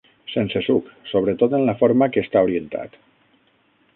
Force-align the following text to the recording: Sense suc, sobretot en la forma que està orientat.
Sense 0.35 0.61
suc, 0.67 0.87
sobretot 1.09 1.53
en 1.59 1.67
la 1.69 1.77
forma 1.83 2.09
que 2.15 2.25
està 2.27 2.45
orientat. 2.47 3.01